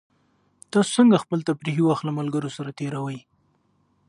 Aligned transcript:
تاسو 0.71 0.91
څنګه 0.97 1.23
خپل 1.23 1.39
تفریحي 1.49 1.83
وخت 1.85 2.03
له 2.05 2.11
ملګرو 2.19 2.49
سره 2.57 2.69
تېروئ؟ 2.79 3.19